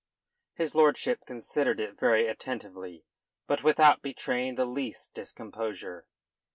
[0.55, 3.05] His lordship considered it very attentively,
[3.45, 6.07] but without betraying the least discomposure.